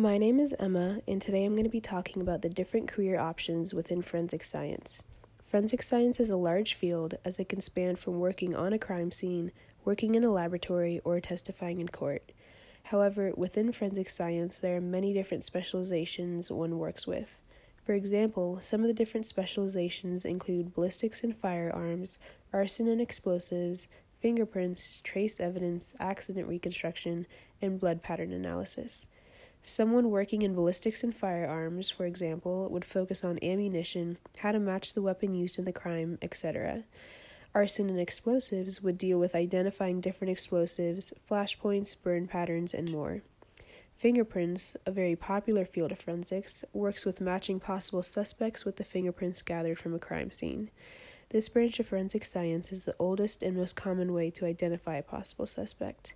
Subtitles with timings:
[0.00, 3.18] My name is Emma, and today I'm going to be talking about the different career
[3.18, 5.02] options within forensic science.
[5.44, 9.10] Forensic science is a large field as it can span from working on a crime
[9.10, 9.52] scene,
[9.84, 12.32] working in a laboratory, or testifying in court.
[12.84, 17.42] However, within forensic science, there are many different specializations one works with.
[17.84, 22.18] For example, some of the different specializations include ballistics and firearms,
[22.54, 23.88] arson and explosives,
[24.18, 27.26] fingerprints, trace evidence, accident reconstruction,
[27.60, 29.06] and blood pattern analysis.
[29.62, 34.94] Someone working in ballistics and firearms, for example, would focus on ammunition, how to match
[34.94, 36.84] the weapon used in the crime, etc.
[37.54, 43.22] Arson and explosives would deal with identifying different explosives, flashpoints, burn patterns, and more.
[43.98, 49.42] Fingerprints, a very popular field of forensics, works with matching possible suspects with the fingerprints
[49.42, 50.70] gathered from a crime scene.
[51.28, 55.02] This branch of forensic science is the oldest and most common way to identify a
[55.02, 56.14] possible suspect.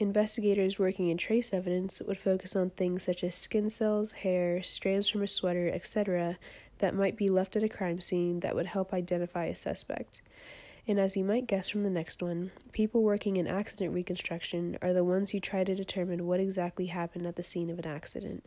[0.00, 5.10] Investigators working in trace evidence would focus on things such as skin cells, hair, strands
[5.10, 6.38] from a sweater, etc.,
[6.78, 10.22] that might be left at a crime scene that would help identify a suspect.
[10.88, 14.94] And as you might guess from the next one, people working in accident reconstruction are
[14.94, 18.46] the ones who try to determine what exactly happened at the scene of an accident.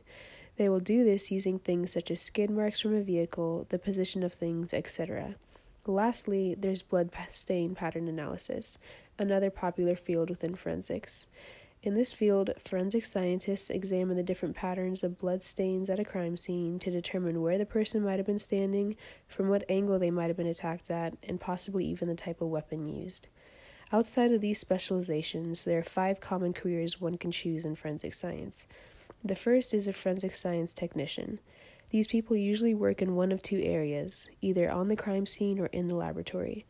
[0.58, 4.24] They will do this using things such as skid marks from a vehicle, the position
[4.24, 5.36] of things, etc.
[5.86, 8.78] Lastly, there's blood stain pattern analysis,
[9.20, 11.28] another popular field within forensics.
[11.82, 16.38] In this field, forensic scientists examine the different patterns of blood stains at a crime
[16.38, 18.96] scene to determine where the person might have been standing,
[19.28, 22.48] from what angle they might have been attacked at, and possibly even the type of
[22.48, 23.28] weapon used.
[23.92, 28.66] Outside of these specializations, there are five common careers one can choose in forensic science.
[29.22, 31.40] The first is a forensic science technician.
[31.94, 35.68] These people usually work in one of two areas, either on the crime scene or
[35.68, 36.66] in the laboratory.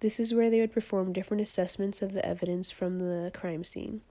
[0.00, 4.02] This is where they would perform different assessments of the evidence from the crime scene.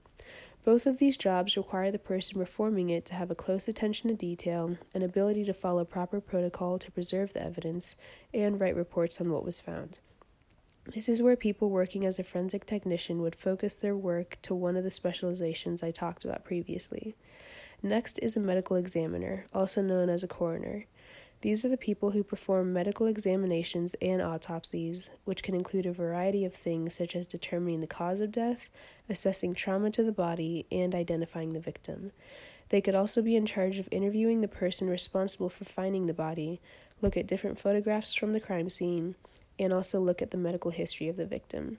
[0.64, 4.16] Both of these jobs require the person performing it to have a close attention to
[4.16, 7.94] detail, an ability to follow proper protocol to preserve the evidence,
[8.34, 10.00] and write reports on what was found.
[10.92, 14.76] This is where people working as a forensic technician would focus their work to one
[14.76, 17.14] of the specializations I talked about previously.
[17.82, 20.86] Next is a medical examiner, also known as a coroner.
[21.42, 26.44] These are the people who perform medical examinations and autopsies, which can include a variety
[26.44, 28.70] of things such as determining the cause of death,
[29.08, 32.12] assessing trauma to the body, and identifying the victim.
[32.70, 36.60] They could also be in charge of interviewing the person responsible for finding the body,
[37.02, 39.14] look at different photographs from the crime scene,
[39.58, 41.78] and also look at the medical history of the victim.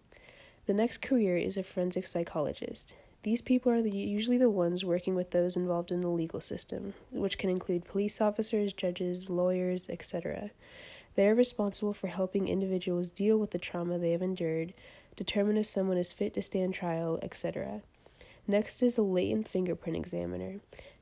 [0.67, 2.93] The next career is a forensic psychologist.
[3.27, 6.93] These people are the, usually the ones working with those involved in the legal system,
[7.11, 10.51] which can include police officers, judges, lawyers, etc.
[11.15, 14.73] They are responsible for helping individuals deal with the trauma they have endured,
[15.17, 17.81] determine if someone is fit to stand trial, etc.
[18.47, 20.61] Next is a latent fingerprint examiner.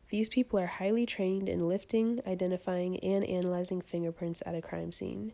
[0.10, 5.34] These people are highly trained in lifting, identifying, and analyzing fingerprints at a crime scene.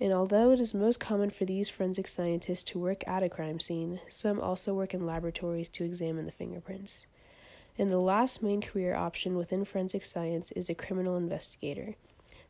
[0.00, 3.58] And although it is most common for these forensic scientists to work at a crime
[3.58, 7.06] scene, some also work in laboratories to examine the fingerprints.
[7.76, 11.96] And the last main career option within forensic science is a criminal investigator.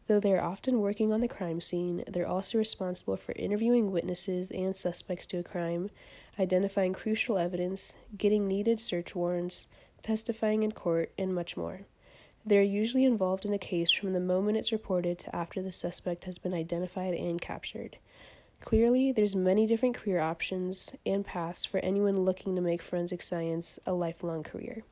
[0.07, 4.51] Though they are often working on the crime scene, they're also responsible for interviewing witnesses
[4.51, 5.91] and suspects to a crime,
[6.39, 9.67] identifying crucial evidence, getting needed search warrants,
[10.03, 11.83] testifying in court, and much more.
[12.49, 15.71] They are usually involved in a case from the moment it's reported to after the
[15.71, 17.99] suspect has been identified and captured.
[18.63, 23.79] Clearly, there's many different career options and paths for anyone looking to make forensic science
[23.85, 24.83] a lifelong career.